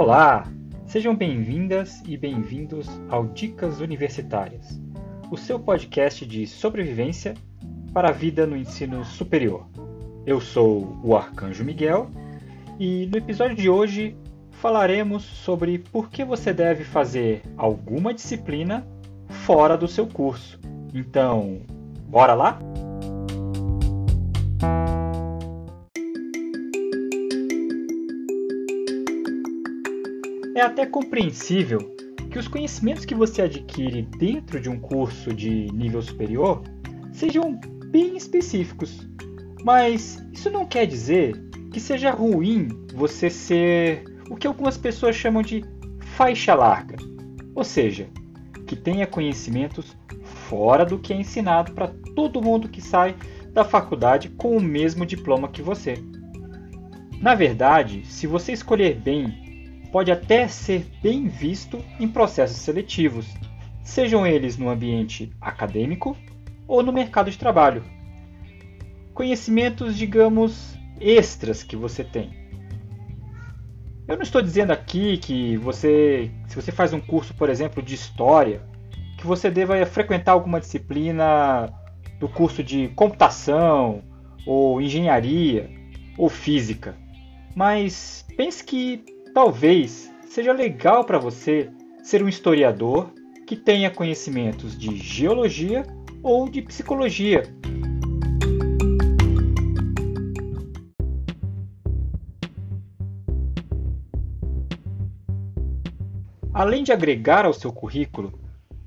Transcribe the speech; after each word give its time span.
Olá, 0.00 0.50
sejam 0.86 1.14
bem-vindas 1.14 2.02
e 2.08 2.16
bem-vindos 2.16 2.88
ao 3.10 3.26
Dicas 3.26 3.82
Universitárias, 3.82 4.80
o 5.30 5.36
seu 5.36 5.60
podcast 5.60 6.24
de 6.24 6.46
sobrevivência 6.46 7.34
para 7.92 8.08
a 8.08 8.10
vida 8.10 8.46
no 8.46 8.56
ensino 8.56 9.04
superior. 9.04 9.66
Eu 10.24 10.40
sou 10.40 10.98
o 11.04 11.14
Arcanjo 11.14 11.62
Miguel 11.62 12.08
e 12.78 13.10
no 13.12 13.18
episódio 13.18 13.54
de 13.54 13.68
hoje 13.68 14.16
falaremos 14.52 15.22
sobre 15.22 15.80
por 15.92 16.08
que 16.08 16.24
você 16.24 16.50
deve 16.50 16.82
fazer 16.82 17.42
alguma 17.54 18.14
disciplina 18.14 18.88
fora 19.28 19.76
do 19.76 19.86
seu 19.86 20.06
curso. 20.06 20.58
Então, 20.94 21.60
bora 22.08 22.32
lá? 22.32 22.58
É 30.60 30.62
até 30.62 30.84
compreensível 30.84 31.96
que 32.30 32.38
os 32.38 32.46
conhecimentos 32.46 33.06
que 33.06 33.14
você 33.14 33.40
adquire 33.40 34.02
dentro 34.18 34.60
de 34.60 34.68
um 34.68 34.78
curso 34.78 35.32
de 35.32 35.72
nível 35.72 36.02
superior 36.02 36.62
sejam 37.14 37.58
bem 37.86 38.14
específicos. 38.14 39.08
Mas 39.64 40.22
isso 40.30 40.50
não 40.50 40.66
quer 40.66 40.84
dizer 40.84 41.34
que 41.72 41.80
seja 41.80 42.10
ruim 42.10 42.68
você 42.92 43.30
ser 43.30 44.04
o 44.28 44.36
que 44.36 44.46
algumas 44.46 44.76
pessoas 44.76 45.16
chamam 45.16 45.40
de 45.40 45.64
faixa 45.98 46.54
larga, 46.54 46.96
ou 47.54 47.64
seja, 47.64 48.10
que 48.66 48.76
tenha 48.76 49.06
conhecimentos 49.06 49.96
fora 50.50 50.84
do 50.84 50.98
que 50.98 51.14
é 51.14 51.16
ensinado 51.16 51.72
para 51.72 51.88
todo 52.14 52.42
mundo 52.42 52.68
que 52.68 52.82
sai 52.82 53.16
da 53.50 53.64
faculdade 53.64 54.28
com 54.28 54.58
o 54.58 54.60
mesmo 54.60 55.06
diploma 55.06 55.48
que 55.48 55.62
você. 55.62 55.94
Na 57.18 57.34
verdade, 57.34 58.04
se 58.04 58.26
você 58.26 58.52
escolher 58.52 58.96
bem 58.96 59.49
pode 59.90 60.10
até 60.10 60.46
ser 60.48 60.86
bem 61.02 61.26
visto 61.28 61.84
em 61.98 62.08
processos 62.08 62.58
seletivos, 62.58 63.26
sejam 63.82 64.26
eles 64.26 64.56
no 64.56 64.68
ambiente 64.68 65.32
acadêmico 65.40 66.16
ou 66.66 66.82
no 66.82 66.92
mercado 66.92 67.30
de 67.30 67.38
trabalho. 67.38 67.82
Conhecimentos, 69.12 69.96
digamos, 69.96 70.76
extras 71.00 71.62
que 71.62 71.76
você 71.76 72.04
tem. 72.04 72.38
Eu 74.06 74.16
não 74.16 74.22
estou 74.22 74.42
dizendo 74.42 74.72
aqui 74.72 75.18
que 75.18 75.56
você, 75.56 76.30
se 76.48 76.56
você 76.56 76.72
faz 76.72 76.92
um 76.92 77.00
curso, 77.00 77.34
por 77.34 77.48
exemplo, 77.48 77.82
de 77.82 77.94
história, 77.94 78.62
que 79.18 79.26
você 79.26 79.50
deva 79.50 79.84
frequentar 79.86 80.32
alguma 80.32 80.58
disciplina 80.58 81.72
do 82.18 82.28
curso 82.28 82.62
de 82.62 82.88
computação, 82.88 84.02
ou 84.46 84.80
engenharia, 84.80 85.70
ou 86.16 86.28
física. 86.28 86.96
Mas 87.54 88.24
pense 88.36 88.64
que 88.64 89.04
Talvez 89.32 90.10
seja 90.26 90.52
legal 90.52 91.04
para 91.04 91.16
você 91.16 91.70
ser 92.02 92.20
um 92.20 92.28
historiador 92.28 93.12
que 93.46 93.54
tenha 93.54 93.90
conhecimentos 93.90 94.76
de 94.76 94.96
geologia 94.96 95.86
ou 96.20 96.48
de 96.48 96.60
psicologia. 96.62 97.44
Além 106.52 106.82
de 106.82 106.92
agregar 106.92 107.44
ao 107.44 107.52
seu 107.52 107.72
currículo, 107.72 108.32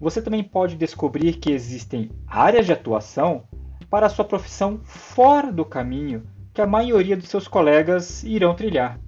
você 0.00 0.22
também 0.22 0.42
pode 0.42 0.74
descobrir 0.74 1.34
que 1.34 1.52
existem 1.52 2.10
áreas 2.26 2.64
de 2.64 2.72
atuação 2.72 3.44
para 3.90 4.06
a 4.06 4.10
sua 4.10 4.24
profissão 4.24 4.80
fora 4.84 5.52
do 5.52 5.66
caminho 5.66 6.22
que 6.54 6.62
a 6.62 6.66
maioria 6.66 7.16
dos 7.16 7.28
seus 7.28 7.46
colegas 7.46 8.24
irão 8.24 8.54
trilhar. 8.54 8.98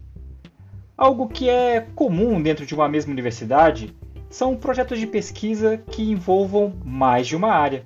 Algo 1.03 1.27
que 1.27 1.49
é 1.49 1.81
comum 1.97 2.41
dentro 2.41 2.65
de 2.65 2.77
uma 2.77 2.89
mesma 2.89 3.11
universidade 3.11 3.93
são 4.31 4.55
projetos 4.55 5.01
de 5.01 5.07
pesquisa 5.09 5.77
que 5.77 6.01
envolvam 6.01 6.75
mais 6.85 7.27
de 7.27 7.35
uma 7.35 7.49
área. 7.49 7.85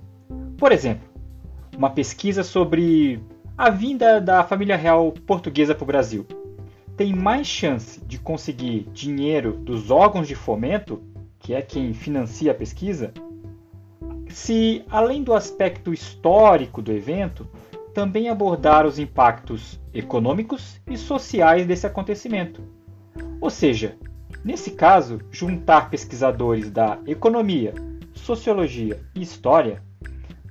Por 0.59 0.71
exemplo, 0.71 1.09
uma 1.75 1.89
pesquisa 1.89 2.45
sobre 2.45 3.19
a 3.57 3.71
vinda 3.71 4.21
da 4.21 4.45
família 4.45 4.77
real 4.77 5.13
portuguesa 5.13 5.75
para 5.75 5.83
o 5.83 5.87
Brasil 5.87 6.27
tem 6.95 7.15
mais 7.15 7.47
chance 7.47 8.05
de 8.05 8.19
conseguir 8.19 8.87
dinheiro 8.93 9.53
dos 9.53 9.91
órgãos 9.91 10.29
de 10.29 10.35
fomento, 10.35 11.03
que 11.39 11.55
é 11.55 11.63
quem 11.63 11.95
financia 11.95 12.53
a 12.53 12.55
pesquisa, 12.55 13.15
se, 14.29 14.85
além 14.91 15.23
do 15.23 15.33
aspecto 15.33 15.91
histórico 15.91 16.83
do 16.83 16.93
evento, 16.93 17.49
também 17.95 18.29
abordar 18.29 18.85
os 18.85 18.99
impactos 18.99 19.81
econômicos 19.95 20.79
e 20.87 20.99
sociais 20.99 21.65
desse 21.65 21.87
acontecimento 21.87 22.76
ou 23.41 23.51
seja, 23.51 23.97
nesse 24.45 24.73
caso, 24.73 25.21
juntar 25.31 25.91
pesquisadores 25.91 26.71
da 26.71 26.99
economia, 27.07 27.75
sociologia 28.15 29.01
e 29.15 29.23
história 29.23 29.83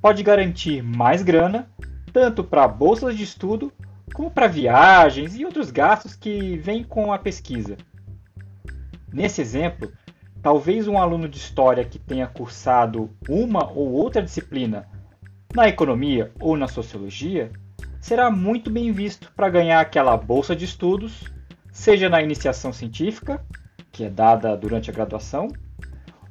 pode 0.02 0.22
garantir 0.24 0.82
mais 0.82 1.24
grana 1.24 1.70
tanto 2.14 2.44
para 2.44 2.68
bolsas 2.68 3.18
de 3.18 3.24
estudo 3.24 3.74
como 4.14 4.32
para 4.32 4.48
viagens 4.48 5.36
e 5.36 5.44
outros 5.44 5.72
gastos 5.72 6.16
que 6.16 6.58
vêm 6.58 6.84
com 6.84 7.12
a 7.12 7.20
pesquisa. 7.20 7.76
Nesse 9.12 9.42
exemplo, 9.42 9.92
talvez 10.42 10.88
um 10.88 10.98
aluno 10.98 11.28
de 11.28 11.38
história 11.38 11.84
que 11.84 12.00
tenha 12.00 12.28
cursado 12.28 13.10
uma 13.28 13.70
ou 13.70 13.92
outra 13.92 14.22
disciplina 14.22 14.88
na 15.54 15.68
economia 15.68 16.32
ou 16.40 16.56
na 16.56 16.68
sociologia 16.68 17.52
será 18.00 18.30
muito 18.30 18.70
bem 18.70 18.92
visto 18.92 19.32
para 19.36 19.50
ganhar 19.50 19.82
aquela 19.82 20.16
bolsa 20.16 20.56
de 20.56 20.66
estudos 20.66 21.24
seja 21.76 22.08
na 22.08 22.22
iniciação 22.22 22.72
científica, 22.72 23.46
que 23.92 24.06
é 24.06 24.10
dada 24.10 24.56
durante 24.56 24.90
a 24.90 24.94
graduação, 24.94 25.50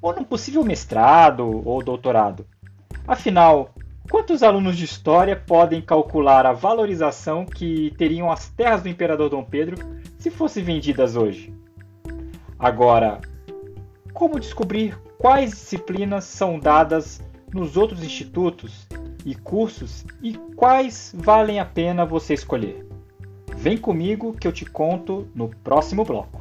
ou 0.00 0.15
num 0.15 0.25
possível 0.25 0.65
mestrado 0.65 1.62
ou 1.69 1.84
doutorado. 1.84 2.47
Afinal, 3.06 3.75
quantos 4.10 4.43
alunos 4.43 4.75
de 4.75 4.87
história 4.87 5.37
podem 5.37 5.82
calcular 5.82 6.47
a 6.47 6.55
valorização 6.55 7.44
que 7.44 7.93
teriam 7.99 8.32
as 8.32 8.49
terras 8.49 8.82
do 8.82 8.88
imperador 8.88 9.28
Dom 9.28 9.44
Pedro 9.44 9.77
se 10.19 10.31
fossem 10.31 10.65
vendidas 10.65 11.15
hoje? 11.15 11.55
Agora, 12.59 13.21
como 14.15 14.41
descobrir 14.41 14.99
quais 15.19 15.50
disciplinas 15.50 16.25
são 16.25 16.59
dadas 16.59 17.22
nos 17.53 17.76
outros 17.76 18.03
institutos 18.03 18.88
e 19.26 19.34
cursos 19.34 20.06
e 20.22 20.32
quais 20.56 21.15
valem 21.15 21.61
a 21.61 21.66
pena 21.66 22.06
você 22.06 22.32
escolher? 22.32 22.94
Vem 23.64 23.78
comigo 23.78 24.34
que 24.34 24.47
eu 24.47 24.52
te 24.52 24.66
conto 24.66 25.26
no 25.34 25.48
próximo 25.48 26.04
bloco. 26.04 26.38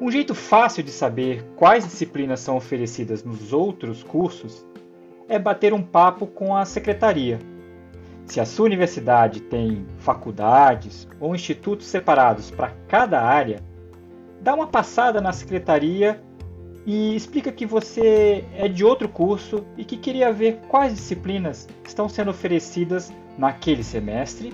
Um 0.00 0.10
jeito 0.10 0.34
fácil 0.34 0.82
de 0.82 0.90
saber 0.90 1.44
quais 1.54 1.84
disciplinas 1.84 2.40
são 2.40 2.56
oferecidas 2.56 3.22
nos 3.22 3.52
outros 3.52 4.02
cursos 4.02 4.66
é 5.28 5.38
bater 5.38 5.72
um 5.72 5.84
papo 5.84 6.26
com 6.26 6.56
a 6.56 6.64
secretaria. 6.64 7.38
Se 8.26 8.40
a 8.40 8.44
sua 8.44 8.66
universidade 8.66 9.40
tem 9.40 9.86
faculdades 9.98 11.06
ou 11.20 11.32
institutos 11.32 11.86
separados 11.86 12.50
para 12.50 12.72
cada 12.88 13.22
área, 13.22 13.62
dá 14.40 14.52
uma 14.52 14.66
passada 14.66 15.20
na 15.20 15.32
secretaria 15.32 16.20
e 16.84 17.14
explica 17.14 17.52
que 17.52 17.64
você 17.64 18.44
é 18.56 18.68
de 18.68 18.84
outro 18.84 19.08
curso 19.08 19.64
e 19.76 19.84
que 19.84 19.96
queria 19.96 20.32
ver 20.32 20.60
quais 20.68 20.94
disciplinas 20.94 21.68
estão 21.84 22.08
sendo 22.08 22.30
oferecidas 22.30 23.12
naquele 23.38 23.84
semestre 23.84 24.52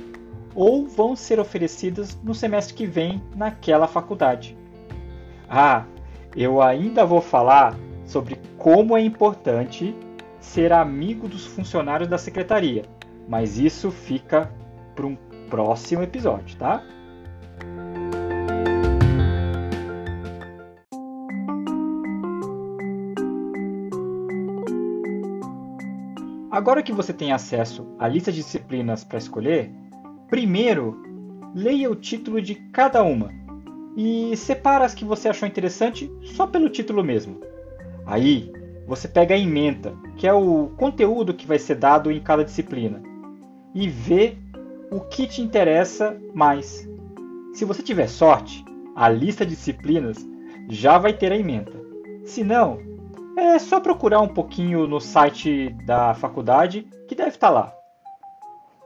ou 0.54 0.86
vão 0.86 1.14
ser 1.14 1.38
oferecidas 1.40 2.18
no 2.22 2.34
semestre 2.34 2.74
que 2.74 2.86
vem 2.86 3.22
naquela 3.34 3.86
faculdade. 3.86 4.56
Ah, 5.48 5.84
eu 6.36 6.60
ainda 6.60 7.04
vou 7.06 7.20
falar 7.20 7.76
sobre 8.04 8.38
como 8.56 8.96
é 8.96 9.00
importante 9.00 9.94
ser 10.40 10.72
amigo 10.72 11.28
dos 11.28 11.46
funcionários 11.46 12.08
da 12.08 12.18
secretaria, 12.18 12.84
mas 13.28 13.58
isso 13.58 13.90
fica 13.90 14.50
para 14.94 15.06
um 15.06 15.16
próximo 15.48 16.02
episódio, 16.02 16.56
tá? 16.56 16.82
Agora 26.58 26.82
que 26.82 26.92
você 26.92 27.12
tem 27.12 27.30
acesso 27.30 27.86
à 28.00 28.08
lista 28.08 28.32
de 28.32 28.38
disciplinas 28.38 29.04
para 29.04 29.16
escolher, 29.16 29.70
primeiro 30.28 31.00
leia 31.54 31.88
o 31.88 31.94
título 31.94 32.42
de 32.42 32.56
cada 32.56 33.00
uma 33.04 33.30
e 33.96 34.36
separa 34.36 34.84
as 34.84 34.92
que 34.92 35.04
você 35.04 35.28
achou 35.28 35.46
interessante 35.46 36.10
só 36.24 36.48
pelo 36.48 36.68
título 36.68 37.04
mesmo. 37.04 37.38
Aí 38.04 38.52
você 38.88 39.06
pega 39.06 39.36
a 39.36 39.38
ementa, 39.38 39.94
que 40.16 40.26
é 40.26 40.32
o 40.32 40.72
conteúdo 40.76 41.32
que 41.32 41.46
vai 41.46 41.60
ser 41.60 41.76
dado 41.76 42.10
em 42.10 42.18
cada 42.18 42.44
disciplina, 42.44 43.00
e 43.72 43.88
vê 43.88 44.36
o 44.90 44.98
que 44.98 45.28
te 45.28 45.40
interessa 45.40 46.20
mais. 46.34 46.90
Se 47.54 47.64
você 47.64 47.84
tiver 47.84 48.08
sorte, 48.08 48.64
a 48.96 49.08
lista 49.08 49.46
de 49.46 49.54
disciplinas 49.54 50.28
já 50.68 50.98
vai 50.98 51.12
ter 51.12 51.30
a 51.30 51.38
ementa. 51.38 51.80
Se 52.24 52.42
não, 52.42 52.80
é 53.38 53.58
só 53.58 53.80
procurar 53.80 54.20
um 54.20 54.28
pouquinho 54.28 54.86
no 54.86 55.00
site 55.00 55.70
da 55.84 56.14
faculdade 56.14 56.86
que 57.06 57.14
deve 57.14 57.30
estar 57.30 57.48
tá 57.48 57.52
lá. 57.52 57.74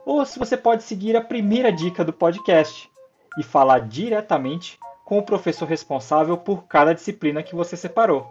ou 0.05 0.25
se 0.25 0.37
você 0.37 0.55
pode 0.55 0.83
seguir 0.83 1.15
a 1.15 1.21
primeira 1.21 1.71
dica 1.71 2.03
do 2.03 2.13
podcast 2.13 2.89
e 3.37 3.43
falar 3.43 3.79
diretamente 3.79 4.77
com 5.05 5.17
o 5.17 5.23
professor 5.23 5.67
responsável 5.67 6.37
por 6.37 6.65
cada 6.65 6.93
disciplina 6.93 7.43
que 7.43 7.55
você 7.55 7.75
separou. 7.75 8.27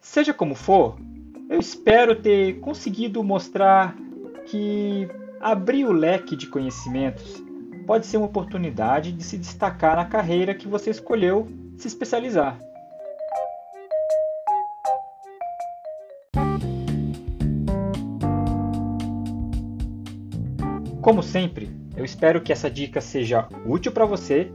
Seja 0.00 0.34
como 0.34 0.54
for, 0.54 0.96
eu 1.48 1.58
espero 1.58 2.14
ter 2.14 2.60
conseguido 2.60 3.22
mostrar 3.22 3.96
que 4.46 5.08
abrir 5.40 5.84
o 5.84 5.92
leque 5.92 6.36
de 6.36 6.46
conhecimentos 6.46 7.42
pode 7.86 8.06
ser 8.06 8.16
uma 8.16 8.26
oportunidade 8.26 9.12
de 9.12 9.22
se 9.22 9.38
destacar 9.38 9.96
na 9.96 10.04
carreira 10.04 10.54
que 10.54 10.66
você 10.66 10.90
escolheu 10.90 11.48
se 11.76 11.86
especializar. 11.86 12.58
Como 21.06 21.22
sempre, 21.22 21.70
eu 21.96 22.04
espero 22.04 22.40
que 22.40 22.52
essa 22.52 22.68
dica 22.68 23.00
seja 23.00 23.46
útil 23.64 23.92
para 23.92 24.04
você 24.04 24.50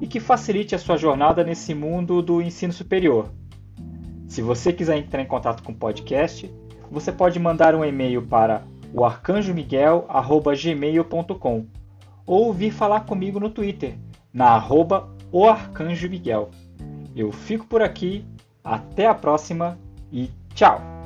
e 0.00 0.06
que 0.08 0.18
facilite 0.18 0.74
a 0.74 0.78
sua 0.80 0.96
jornada 0.96 1.44
nesse 1.44 1.76
mundo 1.76 2.20
do 2.20 2.42
ensino 2.42 2.72
superior. 2.72 3.30
Se 4.26 4.42
você 4.42 4.72
quiser 4.72 4.96
entrar 4.96 5.22
em 5.22 5.26
contato 5.26 5.62
com 5.62 5.70
o 5.70 5.76
podcast, 5.76 6.52
você 6.90 7.12
pode 7.12 7.38
mandar 7.38 7.76
um 7.76 7.84
e-mail 7.84 8.20
para 8.20 8.64
o 8.92 9.04
arcanjomiguel@gmail.com 9.04 11.66
ou 12.26 12.52
vir 12.52 12.72
falar 12.72 13.02
comigo 13.02 13.38
no 13.38 13.48
Twitter 13.48 13.94
na 14.34 14.46
arroba 14.46 15.08
o 15.30 15.46
Arcanjo 15.46 16.10
Miguel. 16.10 16.50
Eu 17.14 17.30
fico 17.30 17.64
por 17.64 17.80
aqui, 17.80 18.26
até 18.64 19.06
a 19.06 19.14
próxima 19.14 19.78
e 20.10 20.28
tchau! 20.52 21.01